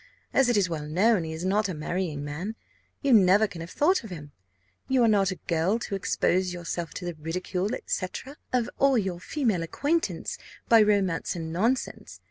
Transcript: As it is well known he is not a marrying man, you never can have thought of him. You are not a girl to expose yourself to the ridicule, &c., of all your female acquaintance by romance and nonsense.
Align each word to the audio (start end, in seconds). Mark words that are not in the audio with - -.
As 0.33 0.49
it 0.49 0.57
is 0.57 0.67
well 0.67 0.87
known 0.87 1.25
he 1.25 1.31
is 1.31 1.45
not 1.45 1.69
a 1.69 1.75
marrying 1.75 2.25
man, 2.25 2.55
you 3.03 3.13
never 3.13 3.45
can 3.45 3.61
have 3.61 3.69
thought 3.69 4.03
of 4.03 4.09
him. 4.09 4.31
You 4.87 5.03
are 5.03 5.07
not 5.07 5.29
a 5.29 5.35
girl 5.45 5.77
to 5.77 5.93
expose 5.93 6.51
yourself 6.51 6.91
to 6.95 7.05
the 7.05 7.13
ridicule, 7.13 7.69
&c., 7.85 8.07
of 8.51 8.67
all 8.79 8.97
your 8.97 9.19
female 9.19 9.61
acquaintance 9.61 10.39
by 10.67 10.81
romance 10.81 11.35
and 11.35 11.53
nonsense. 11.53 12.19